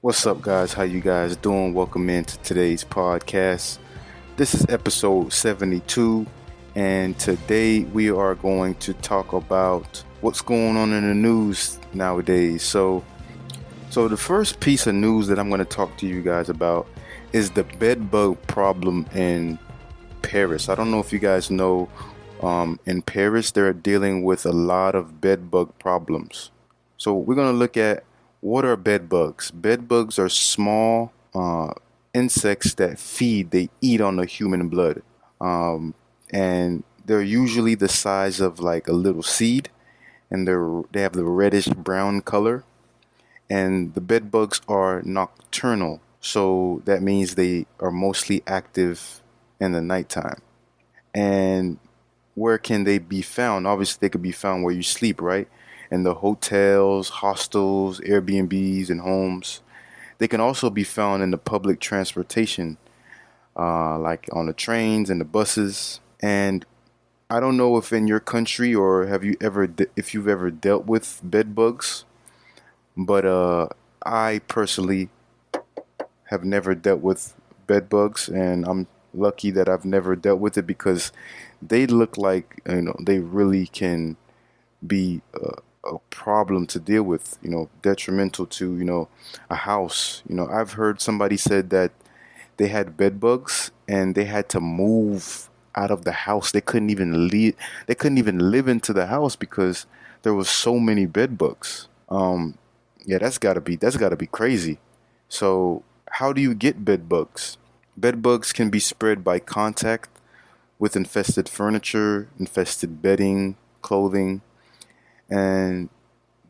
[0.00, 0.72] What's up, guys?
[0.72, 1.74] How you guys doing?
[1.74, 3.78] Welcome into today's podcast.
[4.36, 6.24] This is episode 72,
[6.76, 12.62] and today we are going to talk about what's going on in the news nowadays.
[12.62, 13.02] So,
[13.90, 16.86] so the first piece of news that I'm going to talk to you guys about
[17.32, 19.58] is the bed bug problem in
[20.22, 20.68] Paris.
[20.68, 21.88] I don't know if you guys know,
[22.40, 26.52] um, in Paris they're dealing with a lot of bed bug problems.
[26.98, 28.04] So we're going to look at
[28.40, 29.50] what are bed bugs?
[29.50, 31.72] Bed bugs are small uh,
[32.14, 35.02] insects that feed, they eat on the human blood.
[35.40, 35.94] Um,
[36.30, 39.70] and they're usually the size of like a little seed
[40.30, 42.64] and they're they have the reddish brown color
[43.48, 49.22] and the bed bugs are nocturnal so that means they are mostly active
[49.58, 50.40] in the nighttime
[51.14, 51.78] and
[52.34, 55.48] where can they be found obviously they could be found where you sleep right
[55.90, 59.60] in the hotels, hostels, Airbnbs, and homes.
[60.18, 62.76] They can also be found in the public transportation,
[63.56, 66.00] uh, like on the trains and the buses.
[66.20, 66.64] And
[67.30, 70.50] I don't know if in your country or have you ever, de- if you've ever
[70.50, 72.04] dealt with bed bugs,
[72.96, 73.68] but uh,
[74.04, 75.08] I personally
[76.24, 77.34] have never dealt with
[77.66, 81.12] bed bugs, and I'm lucky that I've never dealt with it because
[81.62, 84.16] they look like you know they really can
[84.86, 89.08] be uh, a problem to deal with, you know, detrimental to, you know,
[89.50, 90.22] a house.
[90.28, 91.92] You know, I've heard somebody said that
[92.56, 96.52] they had bed bugs and they had to move out of the house.
[96.52, 97.54] They couldn't even leave
[97.86, 99.86] they couldn't even live into the house because
[100.22, 101.88] there was so many bed bugs.
[102.08, 102.58] Um
[103.06, 104.78] yeah, that's got to be that's got to be crazy.
[105.28, 107.56] So, how do you get bed bugs?
[107.96, 110.10] Bed bugs can be spread by contact
[110.78, 114.42] with infested furniture, infested bedding, clothing,
[115.30, 115.88] and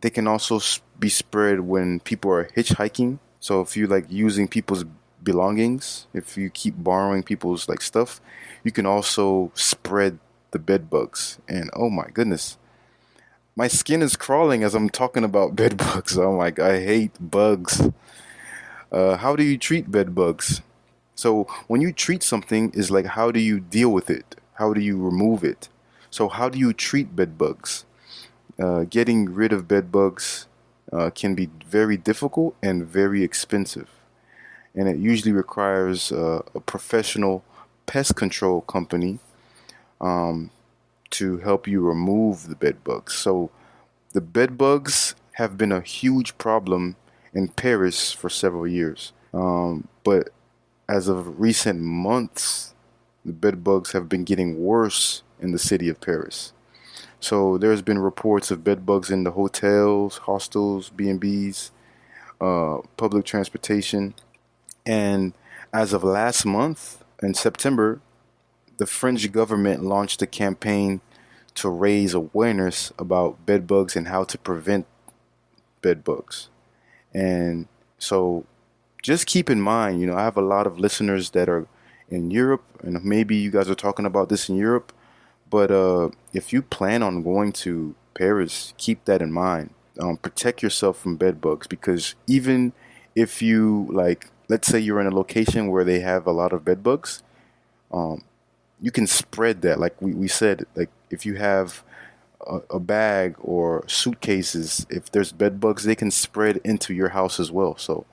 [0.00, 0.60] they can also
[0.98, 3.18] be spread when people are hitchhiking.
[3.40, 4.84] So if you like using people's
[5.22, 8.20] belongings, if you keep borrowing people's like stuff,
[8.64, 10.18] you can also spread
[10.50, 11.38] the bed bugs.
[11.48, 12.56] And oh my goodness,
[13.56, 16.16] my skin is crawling as I'm talking about bed bugs.
[16.16, 17.90] I'm like, I hate bugs.
[18.90, 20.62] Uh, how do you treat bed bugs?
[21.14, 24.36] So when you treat something, is like how do you deal with it?
[24.54, 25.68] How do you remove it?
[26.10, 27.84] So how do you treat bed bugs?
[28.60, 30.46] Uh, getting rid of bed bugs
[30.92, 33.90] uh, can be very difficult and very expensive.
[34.74, 37.44] And it usually requires uh, a professional
[37.86, 39.18] pest control company
[40.00, 40.50] um,
[41.10, 43.14] to help you remove the bed bugs.
[43.14, 43.50] So
[44.12, 46.96] the bed bugs have been a huge problem
[47.32, 49.12] in Paris for several years.
[49.32, 50.30] Um, but
[50.88, 52.74] as of recent months,
[53.24, 56.52] the bed bugs have been getting worse in the city of Paris.
[57.20, 61.70] So there's been reports of bed bugs in the hotels, hostels, B&Bs,
[62.40, 64.14] uh, public transportation.
[64.86, 65.32] And
[65.72, 68.00] as of last month, in September,
[68.78, 71.00] the French government launched a campaign
[71.54, 74.86] to raise awareness about bed bugs and how to prevent
[75.82, 76.48] bed bugs.
[77.12, 77.66] And
[77.98, 78.44] so
[79.02, 81.66] just keep in mind, you know, I have a lot of listeners that are
[82.08, 84.92] in Europe, and maybe you guys are talking about this in Europe.
[85.50, 89.70] But uh, if you plan on going to Paris, keep that in mind.
[90.00, 92.72] Um, protect yourself from bed bugs because even
[93.14, 96.64] if you like, let's say you're in a location where they have a lot of
[96.64, 97.22] bed bugs,
[97.92, 98.24] um,
[98.80, 99.80] you can spread that.
[99.80, 101.82] Like we, we said, like if you have
[102.46, 107.40] a, a bag or suitcases, if there's bed bugs, they can spread into your house
[107.40, 107.76] as well.
[107.76, 108.06] So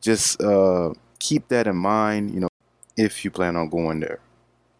[0.00, 2.32] just uh, keep that in mind.
[2.32, 2.48] You know,
[2.96, 4.20] if you plan on going there.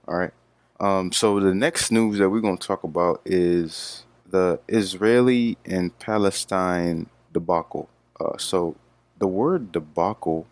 [0.06, 0.32] All right.
[0.80, 5.96] Um, so the next news that we're going to talk about is the Israeli and
[5.98, 7.88] Palestine debacle.
[8.20, 8.76] Uh, so
[9.18, 10.46] the word debacle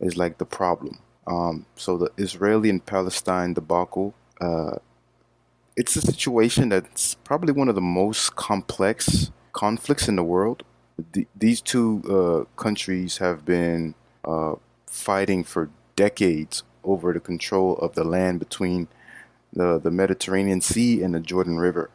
[0.00, 0.98] is like the problem.
[1.26, 4.76] Um, so the Israeli and Palestine debacle, uh,
[5.76, 10.62] it's a situation that's probably one of the most complex conflicts in the world.
[11.12, 14.54] D- these two uh, countries have been uh,
[14.86, 18.88] fighting for decades over the control of the land between
[19.58, 21.90] the, the Mediterranean Sea and the Jordan River.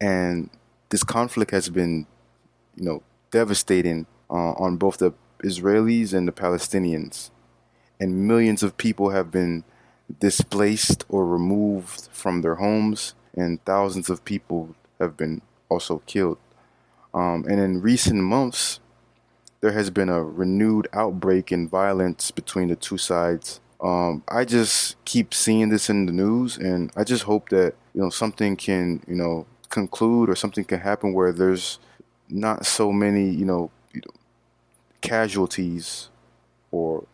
[0.00, 0.48] And
[0.88, 2.06] this conflict has been,
[2.76, 5.12] you know, devastating uh, on both the
[5.42, 7.30] Israelis and the Palestinians.
[7.98, 9.64] And millions of people have been
[10.20, 16.38] displaced or removed from their homes, and thousands of people have been also killed.
[17.12, 18.80] Um, and in recent months,
[19.60, 25.02] there has been a renewed outbreak in violence between the two sides um, I just
[25.04, 29.02] keep seeing this in the news, and I just hope that you know something can
[29.06, 31.78] you know conclude or something can happen where there's
[32.28, 33.70] not so many you know,
[35.00, 36.08] casualties
[36.70, 37.04] or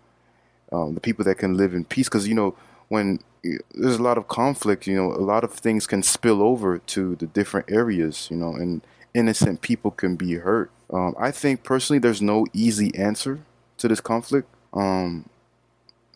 [0.72, 2.08] um, the people that can live in peace.
[2.08, 2.54] Because you know,
[2.88, 6.78] when there's a lot of conflict, you know, a lot of things can spill over
[6.78, 8.82] to the different areas, you know, and
[9.14, 10.70] innocent people can be hurt.
[10.92, 13.40] Um, I think personally, there's no easy answer
[13.78, 14.48] to this conflict.
[14.72, 15.28] Um,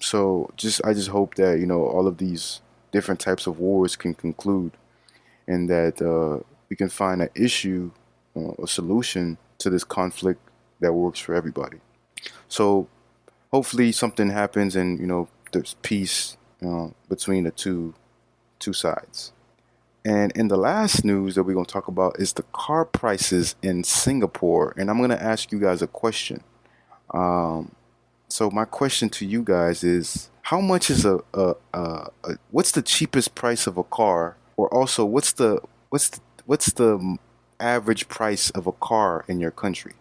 [0.01, 2.61] so just I just hope that you know all of these
[2.93, 4.73] different types of wars can conclude,
[5.47, 7.91] and that uh, we can find an issue,
[8.37, 10.41] uh, a solution to this conflict
[10.81, 11.79] that works for everybody.
[12.49, 12.89] So
[13.53, 17.95] hopefully something happens, and you know there's peace uh, between the two
[18.59, 19.33] two sides.
[20.05, 23.55] And in the last news that we're going to talk about is the car prices
[23.63, 24.73] in Singapore.
[24.79, 26.43] And I'm going to ask you guys a question.
[27.13, 27.73] Um,
[28.31, 32.73] so my question to you guys is, how much is a, a, a, a, what's
[32.73, 35.61] the cheapest price of a car, or also what's the
[35.91, 37.19] what's the, what's the
[37.59, 39.93] average price of a car in your country?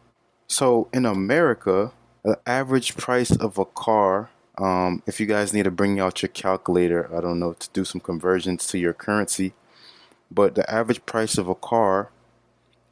[0.47, 1.91] So in America,
[2.23, 4.29] the average price of a car
[4.59, 7.85] um, if you guys need to bring out your calculator, I don't know, to do
[7.85, 9.53] some conversions to your currency,
[10.29, 12.11] but the average price of a car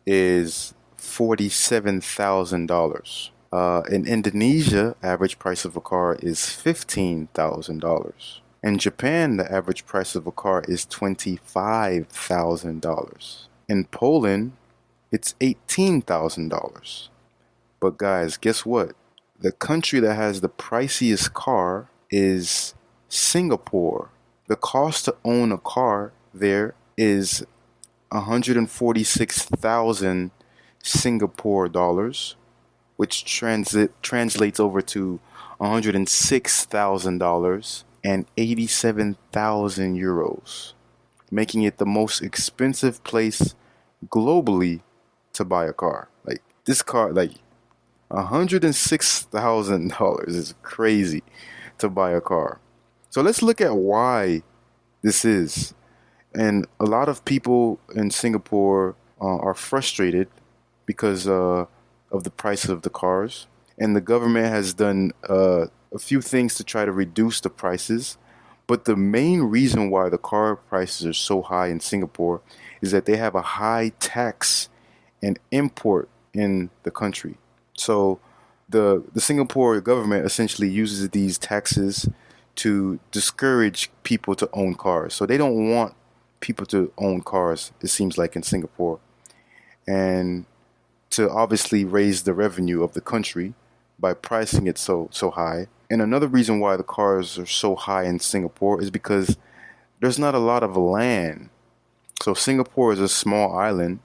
[0.06, 3.30] is $47,000.
[3.52, 8.40] Uh, in Indonesia, average price of a car is $15,000.
[8.64, 13.48] In Japan, the average price of a car is $25,000.
[13.70, 14.52] In Poland,
[15.12, 17.10] it's $18,000.
[17.80, 18.94] But guys, guess what?
[19.40, 22.74] The country that has the priciest car is
[23.08, 24.10] Singapore.
[24.48, 27.46] The cost to own a car there is
[28.10, 30.32] 146,000
[30.84, 32.36] Singapore dollars,
[32.98, 35.20] which transit translates over to
[35.62, 40.74] $106,000 and 87,000 euros,
[41.32, 43.56] making it the most expensive place
[44.08, 44.82] globally
[45.34, 46.10] to buy a car.
[46.26, 47.32] Like this car, like
[48.12, 51.24] $106,000 is crazy
[51.78, 52.60] to buy a car.
[53.10, 54.44] So let's look at why
[55.02, 55.74] this is.
[56.34, 60.30] And a lot of people in Singapore uh, are frustrated
[60.86, 61.66] because uh,
[62.12, 63.48] of the price of the cars.
[63.78, 68.18] And the government has done uh, a few things to try to reduce the prices.
[68.66, 72.42] But the main reason why the car prices are so high in Singapore
[72.82, 74.70] is that they have a high tax
[75.22, 77.38] and import in the country.
[77.76, 78.20] So
[78.70, 82.10] the the Singapore government essentially uses these taxes
[82.56, 85.14] to discourage people to own cars.
[85.14, 85.94] So they don't want
[86.40, 87.72] people to own cars.
[87.82, 89.00] It seems like in Singapore,
[89.88, 90.46] and
[91.12, 93.54] to obviously raise the revenue of the country
[94.00, 95.68] by pricing it so so high.
[95.90, 99.38] And another reason why the cars are so high in Singapore is because
[100.00, 101.50] there's not a lot of land.
[102.22, 104.00] So Singapore is a small island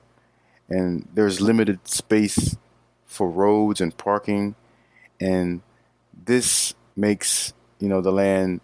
[0.68, 2.56] and there's limited space
[3.04, 4.54] for roads and parking,
[5.20, 5.60] and
[6.12, 8.60] this makes you know the land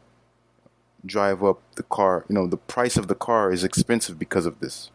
[1.05, 2.25] drive up the car.
[2.29, 4.91] You know the price of the car is expensive because of this.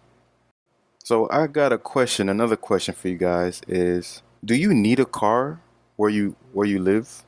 [1.06, 2.30] So I got a question.
[2.30, 5.60] Another question for you guys is: Do you need a car
[5.98, 7.24] where you where you live?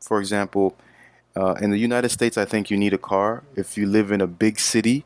[0.00, 0.74] For example,
[1.36, 3.42] uh, in the United States, I think you need a car.
[3.54, 5.04] If you live in a big city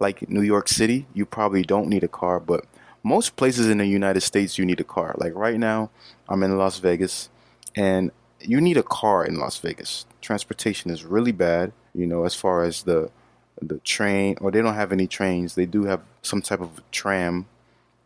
[0.00, 2.40] like New York City, you probably don't need a car.
[2.40, 2.64] But
[3.04, 5.14] most places in the United States you need a car.
[5.16, 5.90] Like right now,
[6.28, 7.28] I'm in Las Vegas,
[7.76, 8.10] and
[8.40, 10.04] you need a car in Las Vegas.
[10.20, 11.72] Transportation is really bad.
[11.94, 13.12] You know, as far as the
[13.60, 15.54] the train, or they don't have any trains.
[15.54, 17.46] They do have some type of tram,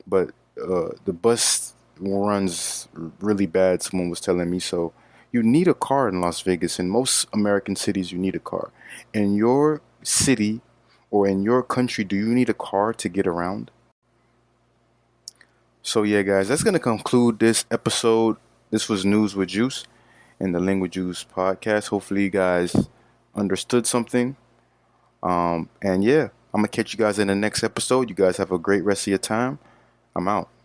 [0.06, 2.88] but uh, the bus runs
[3.20, 3.82] really bad.
[3.82, 4.92] Someone was telling me so.
[5.32, 6.78] You need a car in Las Vegas.
[6.78, 8.70] In most American cities, you need a car.
[9.12, 10.60] In your city
[11.10, 13.70] or in your country, do you need a car to get around?
[15.82, 18.36] So yeah, guys, that's gonna conclude this episode.
[18.70, 19.84] This was News with Juice
[20.40, 21.88] in the Lingua Juice podcast.
[21.88, 22.88] Hopefully, you guys
[23.34, 24.36] understood something.
[25.22, 28.08] Um, and yeah, I'm gonna catch you guys in the next episode.
[28.08, 29.58] You guys have a great rest of your time.
[30.16, 30.55] I'm out.